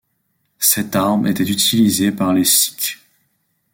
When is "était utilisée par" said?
1.27-2.33